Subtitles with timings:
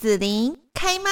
[0.00, 1.10] 子琳开麦。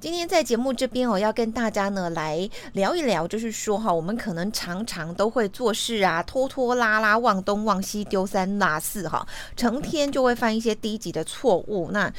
[0.00, 11.90] 今天在节目这边，我要跟大家呢来聊一聊，就是说哈，我们可能常常都会做事啊，拖拖拉拉，忘东忘西，丢三落四哈，成天就会犯一些低级的错误。
[11.92, 12.10] 那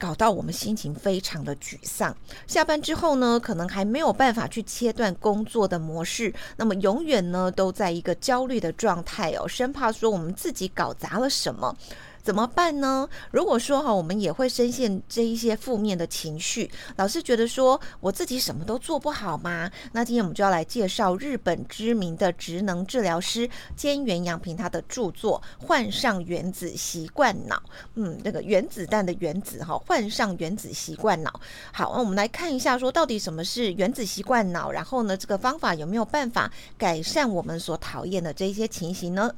[0.00, 2.16] 搞到我们心情非常的沮丧。
[2.46, 11.76] 下班之后呢，可能还没有办法去切断工作的模式，那么永远呢都在一个焦虑的状态哦，生怕说我们自己搞砸了什么。
[12.22, 13.08] 怎么办呢？
[13.30, 19.70] 如果说哈，我们也会深陷这一些负面的情绪，老是觉得说我自己什么都做不好吗？
[19.92, 27.56] 那今天我们就要来介绍日本知名的职能治疗师兼原阳平他的著作《换上原子习惯脑》。
[27.94, 31.40] 嗯，那个原子弹的原子哈，换上原子习惯脑。
[31.72, 34.70] 好，那我们来看一下，说到底什么是原子习惯脑？
[34.70, 39.32] 然后呢，这个方法有没有办法改善我们所讨厌的这一些情形呢？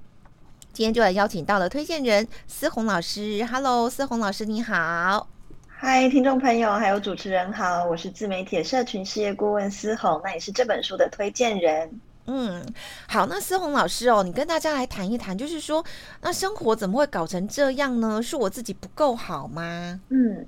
[0.72, 5.28] 今天就来邀请到了推荐人思宏老师，Hello，思宏老师你好，
[5.68, 12.01] 嗨，听众朋友还有主持人好，我是自媒体社群事业顾问思宏，那也是这本书的推荐人。
[12.24, 12.64] 嗯，
[13.06, 15.84] 好，那思宏老师哦，你跟大家来谈一谈，就是说，
[16.23, 18.23] 那生活怎么会搞成这样呢？
[18.23, 20.01] 是我自己不够好吗？
[20.09, 20.46] 嗯。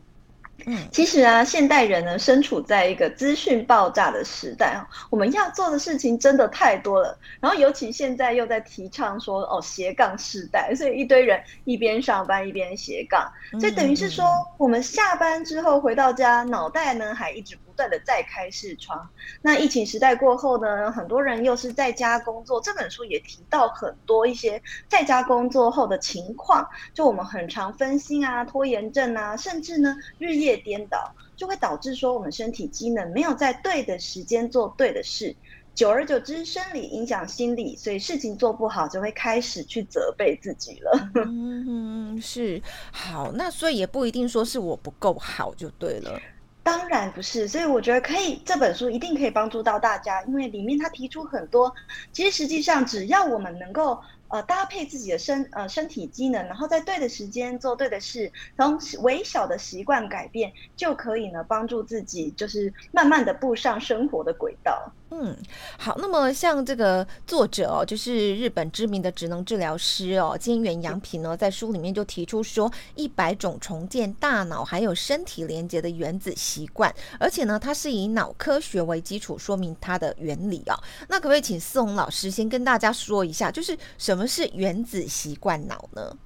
[0.66, 7.18] 嗯，其实啊，现代人呢，身处在一个资讯爆炸的时代，我们要做的事情真的太多了。
[7.40, 14.24] 然后，尤其现在又在提倡说哦斜杠时代，所以一堆人一边上班一边斜杠，所以等于是说，
[14.58, 17.56] 我们下班之后回到家，脑袋呢还一直。
[17.64, 19.08] 不断的再开视窗。
[19.42, 22.60] 那疫情时代过后呢，很多人又是在家工作。
[22.60, 35.34] 这本书也提到很多一些在家工作后的情况，就我们很常分心啊、拖延症啊，甚至呢日夜颠倒，就会导致说我们身体机能没有在对的时间做对的事，
[35.74, 41.10] 久而久之，生理影响心理，所以事情做不好就会开始去责备自己了。
[41.26, 42.62] 嗯，是。
[42.92, 46.20] 好，那所以也不一定说是我不够好就对了。
[46.64, 51.70] 当然不是，所以我觉得可以，这本书一定可以帮助到大家，因为里面他提出很多，
[52.10, 64.94] 其实实际上只要我们能够呃搭配自己的身呃身体机能，然后在对的时间做对的事，从微小的习惯改变，就可以呢帮助自己，就是慢慢的步上生活的轨道。
[65.16, 65.36] 嗯，
[65.78, 80.74] 好，那么像这个作者哦，就是日本知名的职能治疗师哦，菅原洋平呢，在书里面就提出说，一百种重建大脑还有身体连接的原子习惯，而且呢，它是以脑科学为基础说明它的原理、哦。
[81.08, 86.16] 那可不可以请思宏老师先跟大家说一下，就是什么是原子习惯脑呢？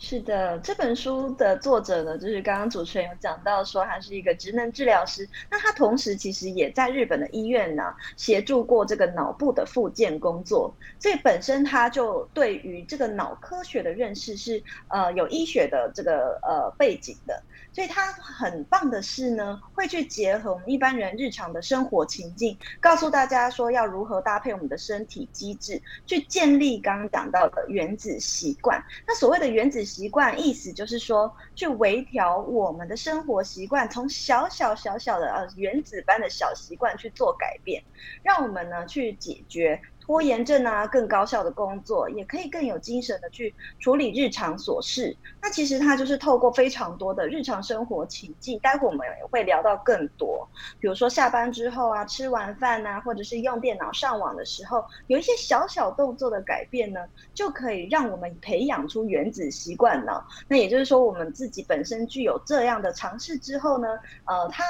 [0.00, 7.82] 是的，这本书的作者呢，就是刚刚主持人有讲到说他是一个职能治疗师，那他同时其实也在日本的医院呢
[8.16, 17.42] 协助过这个脑部的复健工作，所以本身他就对于这个脑科学的认识是呃有医学的这个呃背景的。
[17.70, 28.82] 所以他很棒的是呢，会去结合我们一般人日常的生活情境，告诉大家说要如何搭配我们的身体机制，去建立刚刚讲到的原子习惯。
[29.06, 37.82] 那所谓的原子习惯，意思就是说，去微调我们的生活习惯，从小小小小的呃原子般的小习惯去做改变，
[38.22, 39.80] 让我们呢去解决。
[40.08, 45.14] 拖延症啊，更高效的工作，也可以更有精神的去处理日常琐事。
[45.42, 50.48] 那其实它就是透过非常多的日常生活情境，待会我们也会聊到更多。
[50.80, 57.00] 比如说下班之后啊，吃完饭啊，或者是用电脑上网的时候，有一些小小动作的改变呢，
[57.34, 60.26] 就可以让我们培养出原子习惯脑。
[60.48, 63.88] 那也就是说，我们自己本身具有这样的尝试之后呢，
[64.24, 64.64] 呃，它。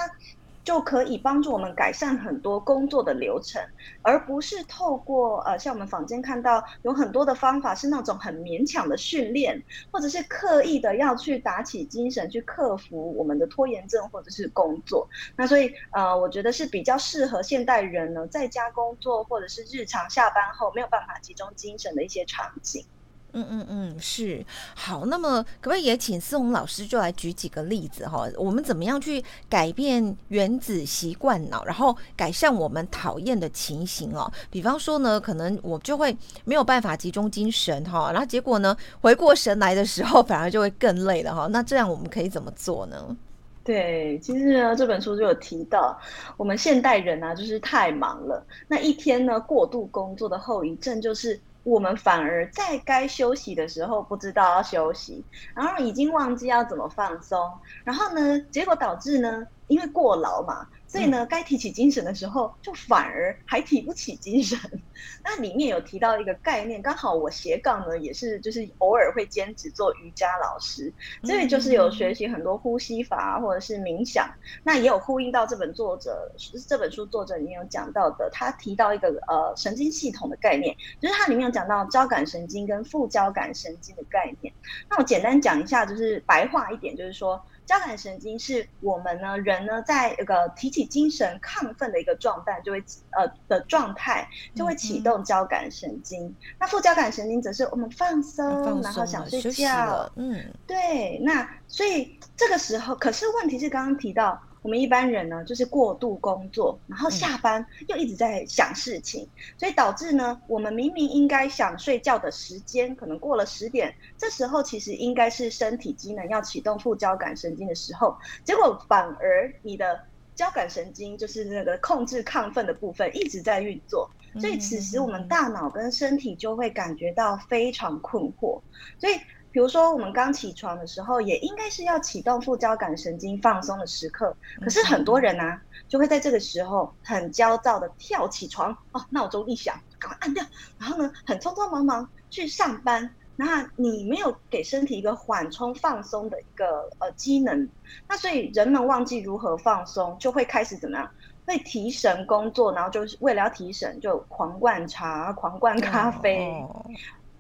[0.69, 3.59] 就可以帮助我们改善很多工作的流程，
[4.03, 15.09] 而不是透过呃，像我们坊间看到有很多的方法是那种很勉强的训练，或者是刻意的要去打起精神去克服我们的拖延症或者是工作。
[15.37, 22.85] 那所以呃，我觉得是比较适合现代人呢，在家工作或者是日常下班后没有办法集中精神的一些场景。
[23.35, 24.45] 嗯嗯嗯，是
[24.75, 25.05] 好。
[25.05, 28.27] 那么，可不可以也请思宏老师就来举几个例子哈？
[28.37, 34.33] 我们怎么样去改变原子习惯脑，然后改善我们讨厌的情形哦？
[34.51, 41.47] 比方说呢，可能我就会没有办法集中精神哈，然后结果呢，回过神来的时候，反而就会更累了哈。
[41.49, 43.17] 那这样我们可以怎么做呢？
[43.63, 46.01] 对，其实呢，这本书就有提到，
[46.39, 51.39] 我们现代人啊，就是太忙了，那一天呢，过度工作的后遗症就是。
[51.63, 57.39] 我们反而在该休息的时候不知道要休息，然后已经忘记要怎么放松，
[57.85, 64.59] 然后呢，结果导致呢，因为过劳嘛，所以呢，该提起精神的时候，就反而还提不起精神。
[65.23, 70.93] 那里面有提到一个概念，刚好我斜杠呢也是，就是偶尔会兼职做瑜伽老师，
[71.23, 74.29] 所以就是有学习很多呼吸法或者是冥想。
[74.65, 76.33] 那也有呼应到这本作者
[76.67, 84.53] 这本书作者里面有讲到的，他提到一个呃神经系统的概念，就是它里面有讲到交感神经跟副交感神经的概念。
[84.89, 87.41] 那我简单讲一下，就是白话一点，就是说。
[87.69, 96.25] 交感神经是我们呢人呢在一个提起精神、亢奋的一个状态，就会呃的状态就会启动交感神经。
[96.29, 100.11] 嗯、那副交感神经则是我们放松，放松然后想睡觉。
[100.17, 101.19] 嗯，对。
[101.23, 104.43] 那所以这个时候，可是问题是刚刚提到。
[104.63, 120.01] 我们一般人呢，就是过度工作，然后下班又一直在想事情，嗯、所以导致呢，我们明明应该想睡觉的时间，可能过了十点，这时候其实应该是身体机能要启动副交感神经的时候，结果反而你的
[120.35, 128.61] 交感神经就是那个控制亢奋的部分一直在运作，所以此时我们大脑跟身体就会感觉到非常困惑，
[128.99, 129.15] 所以。
[129.59, 134.33] 比如说，我们刚起床的时候，也应该是要启动副交感神经放松的时刻。
[134.61, 140.45] 可是很多人呢、啊，就会在这个时候很焦躁的跳起床，哦，闹钟一响，赶快按掉，
[140.79, 143.13] 然后呢，很匆匆忙忙去上班。
[143.35, 147.69] 那你没有给身体一个缓冲放松的一个呃机能，
[148.09, 151.11] 那所以人们忘记如何放松，就会开始怎么样？
[151.47, 156.49] 会提神工作，然后就是为了要提神，就狂灌茶、狂灌咖啡。
[156.61, 156.87] 哦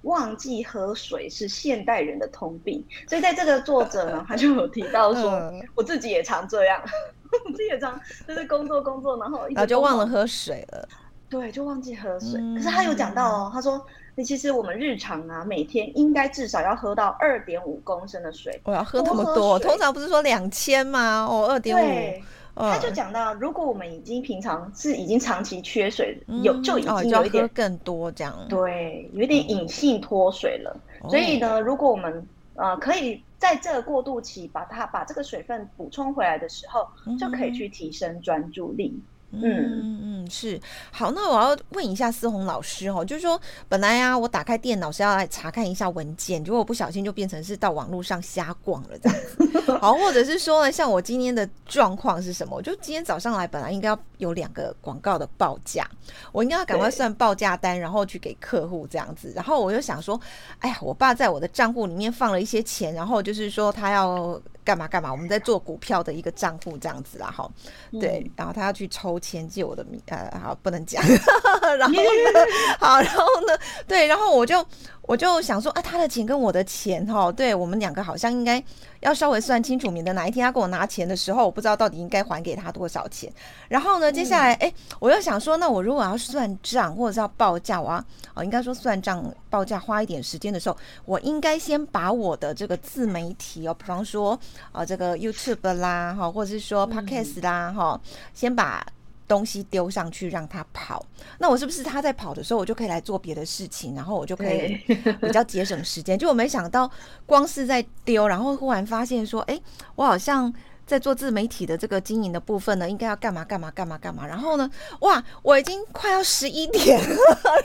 [0.03, 6.81] 忘记喝水是现代人的通病，所以在这个作者呢， 他就有提到说，我自己也常这样，
[7.47, 10.89] 我自己也常就是工作工作，然后然后就忘了喝水了，
[11.29, 12.41] 对，就忘记喝水。
[12.41, 13.85] 嗯、可是他有讲到哦，他说，
[14.15, 18.61] 那其实我们日常啊，每天应该至少要喝到二点五公升的水。
[18.65, 21.27] 我要喝那么多，通常不是说两千吗？
[21.29, 22.23] 哦，二点五。
[22.59, 30.77] 他就讲到，如果我们已经平常是已经长期缺水，有就已经有一点更多这样，对，有一点隐性脱水了。
[31.09, 38.93] 所以呢，如果我们呃可以在这个过渡期把它把这个水分补充回来的时候，就可以去提升专注力。
[38.97, 40.59] 嗯嗯嗯，是
[40.91, 41.11] 好。
[41.11, 43.39] 那我要问一下思红老师哦，就是说
[43.69, 49.79] 本来呀、啊，我打开电脑是要来查看一下文件，结果我不小心就变成是到网络上瞎逛了这样子。
[49.79, 52.57] 好，或者是说呢，像我今天的状况是什么？
[52.57, 55.87] 我就今天早上来，本来应该要有两个广告的报价，
[56.33, 59.33] 我应该要赶快算报价单，然后去给客户这样子。
[59.37, 60.19] 然后我就想说，
[60.61, 64.41] 哎呀，我爸在我的账户里面放了一些钱，然后就是说他要。
[64.69, 65.11] 干嘛干嘛？
[65.11, 67.51] 我们在做股票的一个账户这样子啦，哈，
[67.99, 71.03] 对，然后他要去抽签借我的名，呃，好，不能讲，
[71.79, 72.41] 然后呢，
[72.79, 74.63] 好，然后呢，对，然后我就。
[75.09, 78.63] 我就想说，啊，他的钱跟我的钱，哈，对我们两个好像应该
[79.01, 83.33] 要稍微算清楚，免得哪一天他给我拿钱的时候，我不知道到底应该还给他多少钱。
[83.69, 84.71] 然后呢，接下来，哎，
[85.01, 90.77] 我又想说，那我如果要算账或者是要报价，我要哦，应该说算账报价花一点时间的时候，
[91.07, 94.39] 我应该先把我的这个自媒体哦，比方说
[94.73, 97.99] 啊，这个 YouTube 啦，哈，或者是说 Podcast 啦，哈，
[98.35, 98.85] 先把。
[99.29, 101.05] 东西丢上去让他跑，
[101.39, 104.75] 那我是不是他在跑的时候，我就可以来做别的事情，然后我就可以
[105.21, 106.19] 比较节省时间？
[106.19, 106.91] 就我没想到，
[107.27, 109.61] 光是在丢，然后忽然发现说，哎，
[109.95, 110.53] 我好像
[110.87, 114.27] 在做自媒体的这个经营的部分呢，应该要干嘛干嘛干嘛干嘛。
[114.27, 114.69] 然后呢，
[115.01, 117.17] 哇，我已经快要十一点了，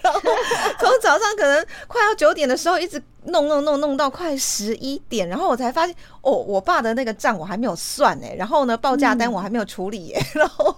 [0.03, 0.19] 然后
[0.79, 10.75] 从早上可能快要九点的时候，一直弄弄弄弄到快十一点，然后我才发现，哦，我爸的那个账我还没有算哎，然后呢，报价单我还没有处理哎，嗯、 然后。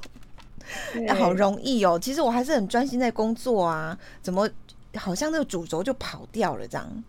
[1.16, 4.50] 好容易哦，其实我还是很专心在工作啊，怎么
[4.96, 7.04] 好像那个主轴就跑掉了这样？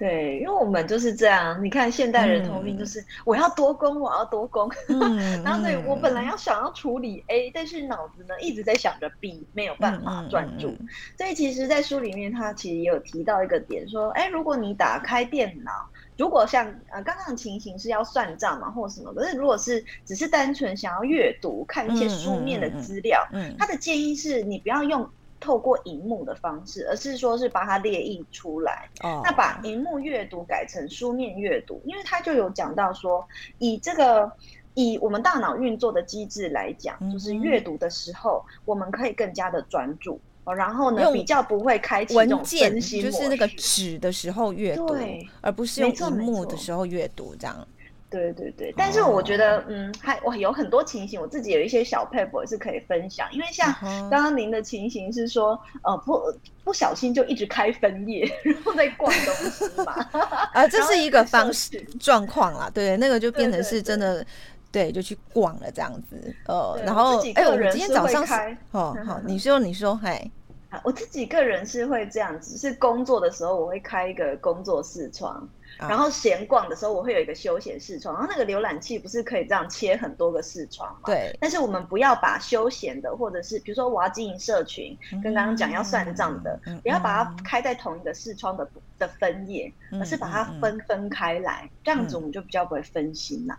[0.00, 1.62] 对，因为我们就是这样。
[1.62, 10.74] 你看现代人通病就是我要多工，我要多工，嗯、 然后所以我本来要想要处理 A，但是脑子呢一直在想着 B，没有办法专注。
[11.18, 15.70] 所以其实，在书里面他其实也有提到一个点，说，哎，如果你打开电脑。
[16.16, 23.26] 如果像呃刚刚的情形是要算账嘛，或什么，可是如果是只是单纯想要阅读、看一些书面的资料，
[23.58, 25.08] 他的建议是你不要用
[25.40, 28.88] 透过荧幕的方式，而是说是把它列印出来。
[29.02, 33.26] 哦，那把荧幕阅读改成书面阅读，因为他就有讲到说，
[33.58, 34.30] 以这个
[34.74, 40.20] 以我们大脑运作的机制来讲，就是阅读的时候，我们可以更加的专注。
[40.56, 44.96] 然后呢，比较不会开启文件，就是那个纸的时候阅读，
[45.40, 47.68] 而不是用荧幕的时候阅读这样。
[48.10, 53.26] 对对对，但是我觉得，哦、嗯，还我有很多情形，我自己有一些小撇步也是可以分享。
[53.32, 53.72] 因为像
[54.10, 56.20] 刚刚您的情形是说，呃，不
[56.64, 59.92] 不小心就一直开分页， 然后在逛东西嘛。
[60.52, 64.26] 啊，这是一个方式状况啦，对，那个就变成是真的。
[64.72, 66.32] 对，就去逛了这样子。
[66.46, 68.24] 呃，然后哎，我们今天早上
[68.70, 70.30] 哦，好，你说你说，嘿。
[70.84, 75.42] 我自己个人是会这样子，是工作的时候我会开一个工作室窗，啊、
[75.78, 81.00] 然后闲逛的时候我会有一个休闲视窗，然后那个浏览器不是可以这样切很多个视窗吗？
[81.06, 81.36] 对。
[81.40, 93.58] 但是我们不要把休闲的，或者是比如说我要经营社群，嗯、跟刚刚讲要算账的，不、嗯、要把它开在同一个视窗的的分页，嗯、而是把它分分开来，嗯、这样子我们就比较不会分心啦。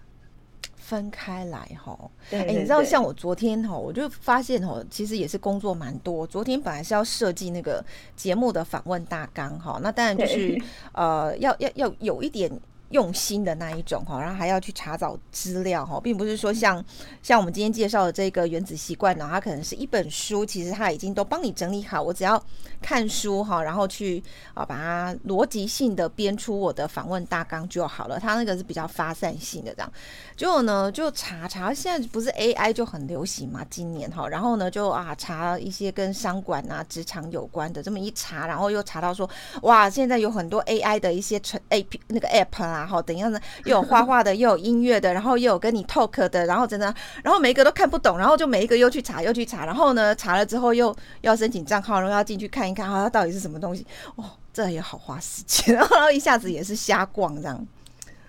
[0.82, 1.98] 分开来哈，
[2.32, 6.26] 哎、欸，你知道像我昨天哈，我就发现哈，其实也是工作蛮多。
[6.26, 7.84] 昨天本来是要设计那个
[8.16, 10.60] 节目的访问大纲哈，那当然就是
[10.92, 12.52] 呃，要要要有一点。
[12.92, 16.84] 用心的那一种哈，然后还要去查找资料哈，并不是说像
[17.24, 22.42] 像我们今天介绍的这个原子习惯呢，它可能是一本书，其实它已经都帮你整理好，我只要
[22.82, 24.22] 看书哈，然后去
[24.54, 28.20] 啊把它逻辑性的编出我的访问大纲就好了。
[28.20, 29.94] 它那个是比较发散性的这样，
[30.36, 39.30] 结果呢就查查，现在不是 AI 就很流行嘛，今年哈，然后呢就啊查一些跟商管啊职场有关的，这么一查，然后又查到说
[39.62, 42.81] 哇，现在有很多 AI 的一些成 AP 那个 App 啊。
[42.82, 53.86] 然后等样呢又有画画的，又有音乐的，然后又有跟你 talk 的，然后真的，然后每一个都看不懂，然后就每一个又去查，又去查，然后呢，查了之后又要申请账号，然后要进去看一看，它到底是什么东西？
[54.16, 57.68] 哦，这也好花时间， 然后一下子也是瞎逛这样。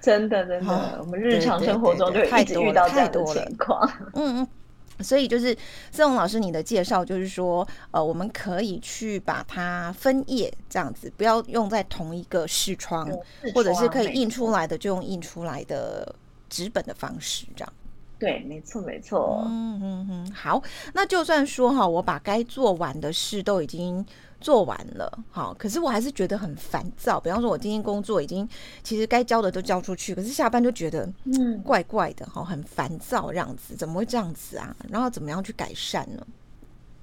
[0.01, 3.89] 真的真的，哦、我们日常生活中就一直遇到这样的情况。
[4.15, 4.49] 嗯 嗯。
[5.03, 5.57] 所以就是
[5.91, 13.11] 孙红老师，你的介绍就是说，呃，我们可以去把它分页这样子，不要用在同一个，视窗
[13.55, 16.15] 或者是可以印出来的就用印出来的
[16.49, 17.73] 纸本的方式这样。
[18.23, 19.43] 对，没错，没错。
[19.49, 20.63] 嗯嗯嗯，好，
[20.95, 24.07] 那就算说哈，我把该做完的事都已经。
[24.43, 27.21] 做完了，好，可是我还是觉得很烦躁。
[27.21, 28.49] 比方说，我今天工作已经
[28.83, 34.75] 其实该交的都交出去，可是下班就觉得嗯怪怪的，哈，很烦躁这样子，怎么会这样子啊？
[34.91, 36.27] 然后怎么样去改善呢？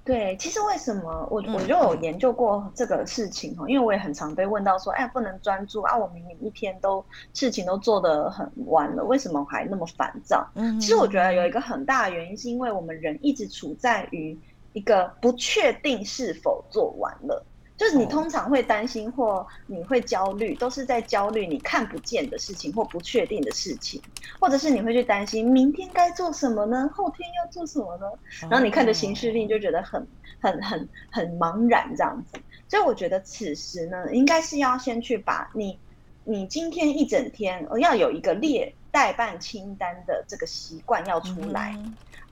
[0.09, 10.49] 对，其实为什么我我就有研究过这个事情哈，因为我也很常被问到说，哎，不能专注啊，我明明一天都事情都做得很完了，为什么还那么烦躁？
[10.55, 14.37] 嗯，其实我觉得有一个很大的原因，是因为我们人一直处在于。
[14.73, 17.43] 一个不确定是否做完了，
[17.79, 24.01] 就是你通常会担心或你会焦虑，都是在焦虑你看不见的事情或不确定的事情，
[24.37, 26.89] 或者是你会去担心明天该做什么呢？
[26.93, 28.05] 后天要做什么呢？
[28.41, 30.05] 然后你看着行事令就觉得很
[30.41, 32.37] 很很很茫然这样子。
[32.67, 35.79] 所以我觉得此时呢，应该是要先去把你
[36.25, 41.73] 你今天一整天要有一个列待办清单的这个习惯要出来。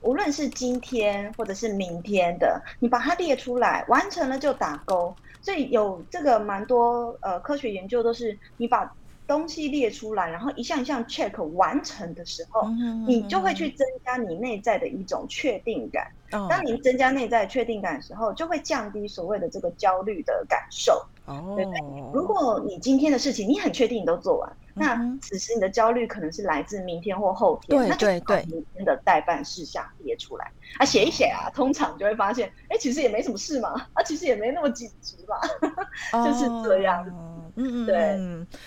[0.02, 5.16] 无论是今天或者是明天的，你把它列出来，完成了就打勾。
[5.42, 8.90] 所以有这个蛮多呃科学研究都是，你把
[9.26, 12.62] 东西列出来，然后一项一项 check 完成的时候，
[13.04, 16.04] 你就会去增加你内在的一种确定感。
[16.46, 20.92] 当你增加内在确定感的时候，就会降低所谓的这个焦虑的感受。
[21.26, 21.64] 哦，对，
[22.10, 27.78] 如果你今天的事情你很确定你都做完，那此时你的焦虑可能是来自明天或后天。
[27.78, 30.44] 对对对，明天的待办事项列出来
[30.78, 35.38] 啊，写一写啊，通常就会发现，哎，其实也没什么事嘛，啊，其实也没那么紧急嘛，
[36.24, 37.04] 就是这样。
[37.08, 37.96] 嗯嗯，对。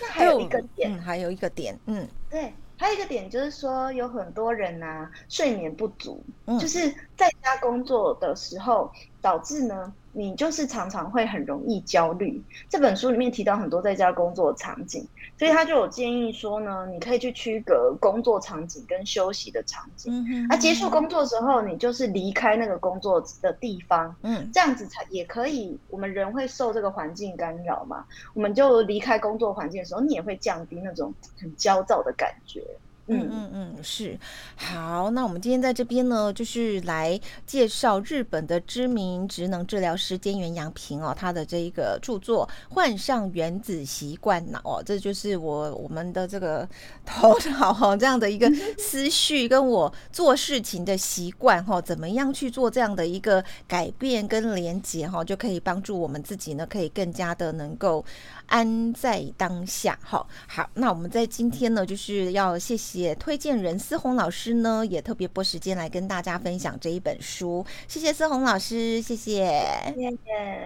[0.00, 2.52] 那还有一个点，还有一个点，嗯，对。
[2.78, 8.90] 还有一个点就是说，有很多人呐、啊，睡眠不足，嗯、就是在家工作的时候，
[9.20, 12.42] 导致呢，你就是常常会很容易焦虑。
[12.68, 15.06] 这本书里面提到很多在家工作场景，
[15.38, 20.12] 所以他就有建议说呢，你可以去区隔工作场景跟休息的场景。
[20.12, 25.80] 嗯哼，啊，结束工作之后，你就是离开那个工作的地方，嗯，这样子才也可以。
[25.88, 28.04] 我们人会受这个环境干扰嘛，
[28.34, 32.62] 我们就离开工作环境的时候，你也会降低那种很焦躁的感觉。
[33.06, 33.50] 嗯嗯。
[33.52, 34.18] 嗯，是。
[34.56, 46.68] 好，那我们今天在这边呢，就是来介绍日本的知名职能治疗师菅原洋平哦，他的这一个著作《患上原子习惯脑》哦，这就是我我们的这个
[47.04, 58.04] 头脑哈这样的一个思绪，跟我做事情的习惯哈，怎么样去做这样的一个改变跟连接哈，就可以帮助我们自己呢，可以更加的能够
[58.46, 60.26] 安在当下哈。
[60.46, 63.14] 好，那我们在今天呢，就是要谢谢。
[63.16, 67.64] 推荐人思宏老师呢，也特别拨时间来跟大家分享这一本书。
[67.88, 69.48] 谢谢思宏老师，谢谢，
[69.96, 70.16] 谢谢，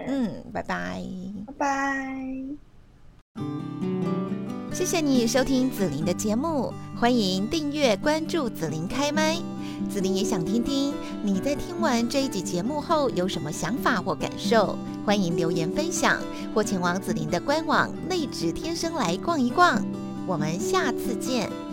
[0.07, 1.01] 嗯，拜拜，
[1.45, 2.15] 拜拜，
[4.73, 9.37] 谢谢你收听紫琳的节目，欢迎订阅关注紫琳开麦。
[9.89, 10.93] 紫琳也想听听
[11.23, 14.75] 你在听完这一集节目后有什么想法或感受，
[15.07, 16.21] 欢迎留言分享
[16.53, 19.81] 或前往子琳的官网内指天生来逛一逛。
[20.27, 21.66] 我们下次见。